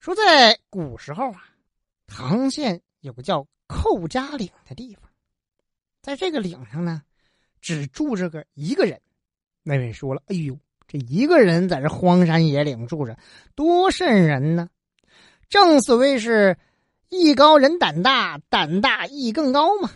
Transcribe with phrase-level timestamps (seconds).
[0.00, 1.44] 说在古时候啊，
[2.06, 5.10] 唐县有个叫寇家岭的地方，
[6.00, 7.02] 在这个岭上呢，
[7.60, 8.98] 只住着个一个人。
[9.62, 10.58] 那位说了：“哎呦，
[10.88, 13.18] 这一个人在这荒山野岭住着，
[13.54, 14.70] 多瘆人呢！
[15.50, 16.56] 正所谓是
[17.10, 19.90] 艺高人胆大，胆大艺更高嘛。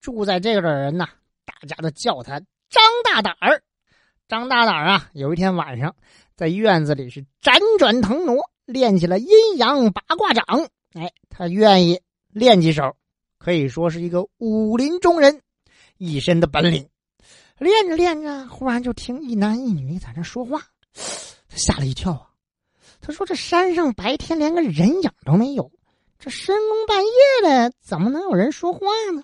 [0.00, 1.08] 住在这个的人呐，
[1.44, 2.38] 大家都叫他
[2.70, 3.60] 张大胆儿。
[4.28, 5.96] 张大胆儿啊，有一天晚上
[6.38, 8.38] 在院子里是辗转腾挪。”
[8.68, 10.44] 练起了阴阳八卦掌，
[10.92, 12.94] 哎，他愿意练几手，
[13.38, 15.40] 可以说是一个武林中人
[15.96, 16.86] 一身的本领。
[17.58, 20.66] 练着练着，忽然就听一男一女在那说话，
[21.48, 22.28] 吓了一跳啊！
[23.00, 25.72] 他说：“这山上白天连个人影都没有，
[26.18, 28.80] 这深更半夜的，怎么能有人说话
[29.14, 29.22] 呢？”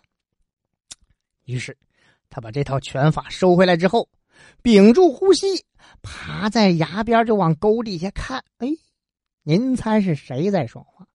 [1.44, 1.76] 于是，
[2.30, 4.08] 他把这套拳法收回来之后，
[4.64, 5.62] 屏住呼吸，
[6.00, 8.68] 爬在崖边就往沟底下看，哎。
[9.42, 11.06] 您猜是谁在说话？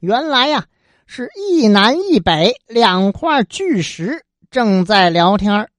[0.00, 0.66] 原来呀，
[1.06, 5.70] 是一南一北两块巨石正在聊天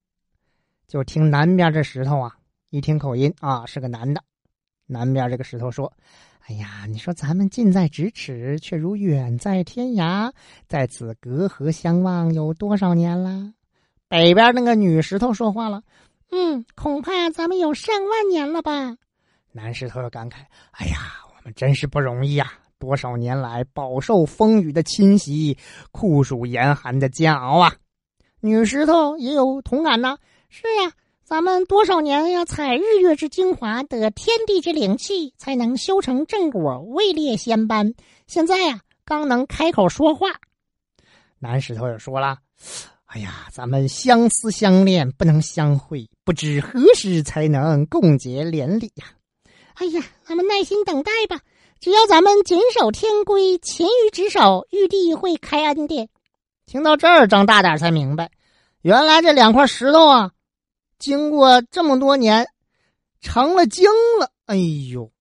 [0.87, 2.35] 就听南边这石头啊，
[2.71, 4.23] 一听口音啊，是个男的。
[4.87, 5.93] 南边这个石头说
[6.49, 10.31] ：“哎呀，你说咱们近在咫尺，却如远在天涯，
[10.67, 13.53] 在此隔河相望有多少年了？”
[14.09, 15.83] 北边那个女石头说话了
[16.31, 18.97] ：“嗯，恐怕咱们有上万年了吧？”
[19.53, 20.35] 男石头又感慨
[20.71, 20.97] ：“哎呀。”
[21.43, 22.53] 我们真是不容易呀！
[22.77, 25.57] 多少年来饱受风雨的侵袭，
[25.91, 27.73] 酷暑严寒的煎熬啊！
[28.41, 30.19] 女石头也有同感呐。
[30.49, 30.91] 是呀，
[31.23, 37.91] 咱们多少年要采日月之精华，得天地之灵气，才能修成正果，位列仙班。
[38.27, 40.27] 现在呀，刚能开口说话。
[41.39, 42.37] 男石头也说了
[43.09, 49.05] ：“哎呀，咱们相思相恋，不能相会，不知何时才能共结连理呀！”
[49.75, 51.41] 哎呀，咱们耐心等待吧。
[51.81, 56.09] 只要咱们谨守天规，勤于职守，玉帝会开恩的。
[56.65, 58.31] 听到这儿，张大胆才明白，
[58.81, 60.31] 原来这两块石头啊，
[60.97, 62.47] 经过这么多年，
[63.19, 64.31] 成了精了。
[64.45, 65.11] 哎呦！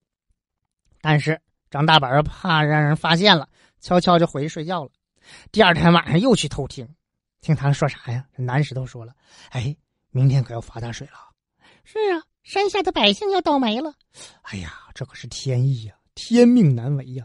[1.01, 1.41] 但是
[1.73, 3.49] 张大本怕让人发现了，
[3.81, 4.91] 悄悄就回去睡觉了。
[5.51, 6.89] 第二天晚上又去偷听，
[7.41, 8.25] 听他说啥呀？
[8.37, 9.13] 这男石头说了
[9.51, 9.77] ：“哎，
[10.11, 11.15] 明天可要发大水了。”
[11.85, 12.23] 是啊。
[12.43, 13.93] 山下的百姓要倒霉了！
[14.43, 17.25] 哎呀，这可是天意呀，天命难违呀！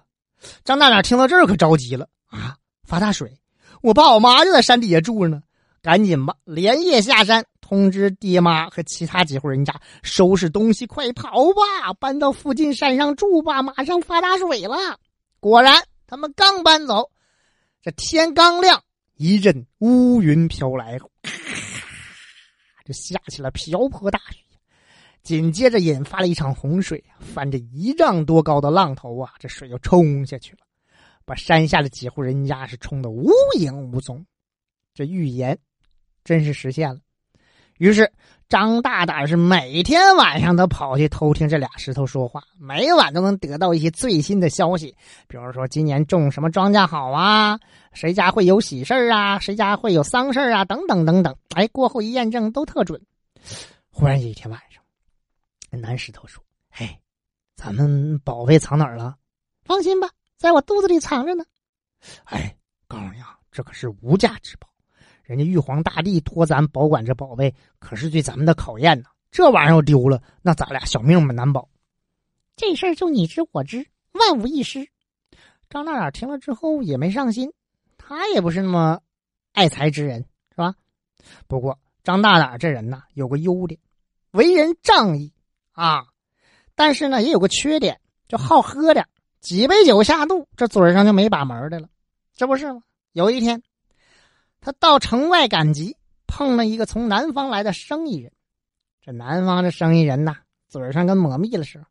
[0.66, 2.58] 张大胆听到这儿可着急了啊！
[2.84, 3.40] 发大水，
[3.82, 5.42] 我爸我妈就在山底下住着呢，
[5.82, 9.74] 赶紧吧，连夜下山通知爹妈和其他几户人家
[10.04, 15.00] 收拾东西，快跑吧，搬到附近山上住吧，马上发大水了。
[15.40, 17.10] 果然，他们刚搬走，
[17.82, 18.84] 这天刚亮，
[19.16, 21.08] 一阵乌云飘来，咔，
[22.86, 24.46] 就下起了瓢泼大雨。
[25.22, 30.60] 紧接着引发了一场洪水，翻着一丈多高的浪头啊，这水就冲下去了，
[31.26, 34.24] 把山下的几户人家是冲得无影无踪。
[34.94, 35.58] 这预言
[36.24, 37.00] 真是实现了。
[37.78, 38.12] 于是
[38.48, 44.96] 张大胆是每天晚上都跑去偷听这俩石头说话，每晚都能得到一些最新的消息，
[45.28, 47.60] 比如说今年种什么庄稼好啊，
[47.94, 51.36] 谁家会有喜事啊，谁家会有丧事啊，等等等等。
[51.56, 53.02] 哎，过后一验证都特准。
[53.90, 54.82] 忽然有一天晚上。
[55.82, 56.42] 南石头说
[56.78, 56.98] ：“哎，
[57.58, 59.16] 咱们宝贝藏哪儿了？
[59.66, 61.44] 放心吧，在我肚子里藏着呢。
[62.24, 62.56] 哎，
[62.88, 64.70] 告诉你啊，这可是无价之宝，
[65.26, 69.10] 人家玉皇大帝托咱保管这宝贝，可是对咱们的考验呢。
[69.32, 71.68] 这玩意儿要丢了，那咱俩小命嘛难保。
[72.56, 74.88] 这事儿就你知我知，万无一失。”
[75.68, 77.52] 张大胆听了之后也没上心，
[77.98, 79.02] 他也不是那么
[79.52, 80.22] 爱财之人，
[80.52, 80.76] 是吧？
[81.48, 83.80] 不过张大胆这人呐，有个优点，
[84.32, 85.34] 为人仗义。
[85.72, 86.06] 啊，
[86.76, 88.00] 但是呢，也有个缺点，
[88.30, 89.06] 就好喝点
[89.42, 91.90] 几杯酒下肚，这嘴上就没把门的了，
[92.36, 92.82] 这不是吗？
[93.12, 93.62] 有一天，
[94.66, 95.96] 他到城外赶集，
[96.26, 98.32] 碰了一个从南方来的生意人。
[99.00, 100.38] 这南方的生意人呐，
[100.68, 101.86] 嘴上跟抹蜜了似的。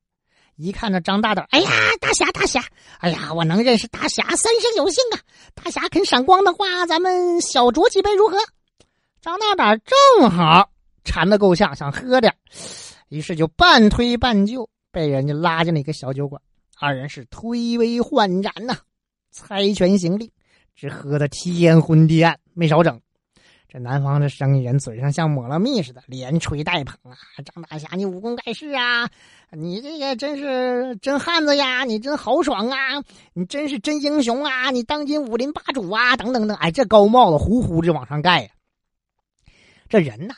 [0.57, 1.71] 一看这张大胆，哎呀，
[2.01, 2.65] 大侠大侠，
[2.99, 5.23] 哎呀，我能认识大侠，三生有幸啊！
[5.55, 8.39] 大侠肯赏光的话，咱们小酌几杯如何？
[9.21, 9.81] 张大胆
[10.19, 10.69] 正好
[11.05, 12.35] 馋的够呛，想喝点。
[13.09, 16.43] 于是就半推半就，被人家拉进了一个小酒馆。
[16.81, 18.77] 二人是推杯换盏呐，
[19.31, 20.29] 猜拳行令，
[20.75, 23.01] 只喝得天昏地暗，没少整。
[23.69, 27.19] 这南方的生意人嘴上像抹了蜜似的，连吹带捧啊！
[27.45, 29.11] 张大侠，你武功盖世啊！
[29.51, 31.83] 你这个真是真汉子呀！
[31.83, 33.03] 你真豪爽啊！
[33.33, 34.71] 你真是真英雄啊！
[34.71, 36.17] 你当今武林霸主啊！
[36.17, 38.51] 等等等，哎，这高帽子呼呼就往上盖呀！
[39.89, 40.37] 这人呐，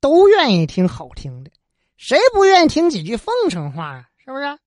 [0.00, 1.50] 都愿意听好听的。
[1.96, 4.08] 谁不愿意听几句奉承话啊？
[4.22, 4.58] 是不是？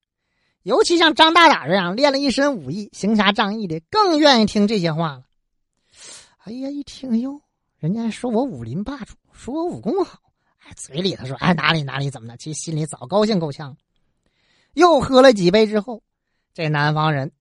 [0.64, 5.24] 尤其像张大胆这样练了一身武艺、行侠仗义的，更愿意听这些话了。
[6.40, 7.42] 哎呀，一听哟，
[7.78, 10.20] 人家说我武林霸主，说我武功好，
[10.60, 13.76] 哎，嘴里头说哎哪里哪里怎么的，其实心里早高兴够呛。
[14.74, 16.04] 又喝了几杯之后，
[16.54, 17.32] 这南方人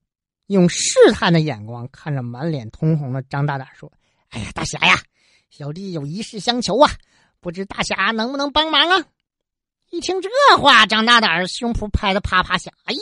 [0.46, 3.92] 用试探的眼光看着满脸通红的张大胆说
[4.30, 4.96] ：“哎呀，大侠呀，
[5.50, 6.90] 小弟有一事相求啊，
[7.40, 9.04] 不知大侠能不能帮忙啊？”
[9.90, 12.72] 一听这话，张大胆胸脯拍的啪啪响。
[12.84, 13.00] 哎呀，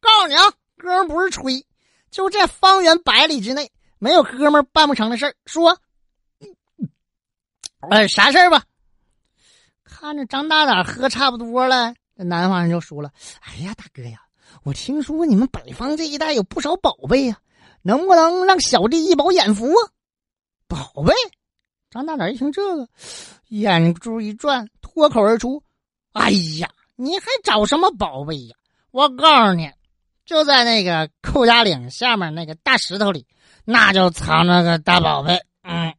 [0.00, 0.42] 告诉你啊，
[0.76, 1.64] 哥们不是吹，
[2.10, 5.34] 就这方圆百里之内，没有哥们办不成的事儿。
[5.46, 5.78] 说，
[7.90, 8.64] 哎，啥事儿吧？
[9.84, 14.20] 看着张大胆喝差不多了，这南方人就说了：“哎呀，大哥呀，
[14.64, 17.38] 我听说你们北方这一带有不少宝贝呀，
[17.82, 19.90] 能不能让小弟一饱眼福啊？”
[20.66, 21.14] 宝贝？
[21.88, 22.88] 张大胆一听这个，
[23.48, 25.62] 眼珠一转，脱口而出。
[26.16, 28.56] 哎呀，你还找什么宝贝呀？
[28.90, 29.70] 我告诉你，
[30.24, 33.26] 就在那个寇家岭下面那个大石头里，
[33.66, 35.38] 那就藏着个大宝贝。
[35.62, 35.92] 嗯，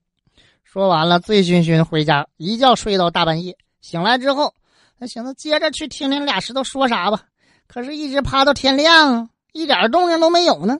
[0.63, 3.55] 说完了，醉醺醺回家，一觉睡到大半夜。
[3.79, 4.55] 醒来之后，
[4.99, 7.21] 他寻思接着去听听俩石头说啥吧。
[7.67, 10.79] 可是，一直趴到天亮，一点动静都没有呢，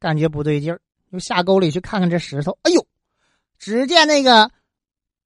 [0.00, 0.80] 感觉不对劲儿，
[1.10, 2.58] 又下沟里去看看这石头。
[2.62, 2.84] 哎呦，
[3.60, 4.50] 只见那个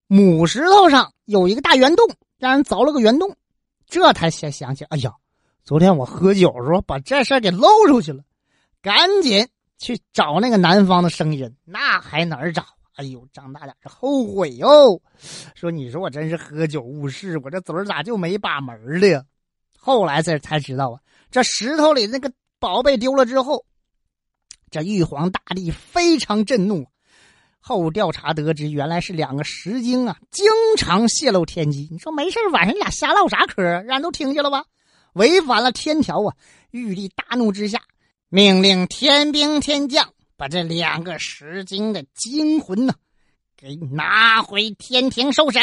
[0.08, 2.06] 母石头上有一个大圆洞，
[2.38, 3.34] 让人凿了个圆洞。
[3.86, 5.12] 这才先想起，哎呀，
[5.64, 8.22] 昨天我喝酒时候把这事儿给漏出去了，
[8.82, 9.48] 赶紧
[9.78, 12.64] 去找那个南方的生意人，那还哪儿找？
[12.94, 15.00] 哎呦，张大胆后悔哟，
[15.54, 19.22] 说你说我真是喝酒误事，我这嘴咋就没把门的呀？
[19.78, 21.00] 后来这才知道啊，
[21.30, 23.66] 这石头里那个宝贝丢了之后，
[24.70, 26.86] 这玉皇大帝非常震怒。
[27.68, 30.46] 后调查得知，原来是两个石精啊，经
[30.76, 31.88] 常泄露天机。
[31.90, 33.60] 你说没事晚上你俩瞎唠啥嗑？
[33.60, 34.62] 让人都听见了吧？
[35.14, 36.36] 违反了天条啊！
[36.70, 37.80] 玉帝大怒之下，
[38.28, 42.94] 命令天兵天将把这两个石精的精魂呢，
[43.56, 45.60] 给拿回天庭受审。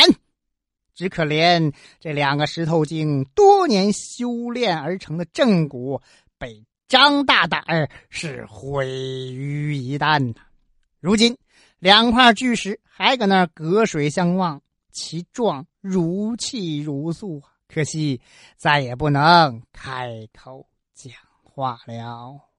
[0.94, 6.01] 只可怜这两个石头精多年修炼而成的正骨，
[6.38, 10.41] 被张大胆儿是毁于一旦呐！
[11.00, 11.33] 如今。
[11.83, 18.21] 两块巨石还搁那隔水相望，其状如泣如诉可惜
[18.56, 21.12] 再也不能开口讲
[21.44, 22.52] 话了。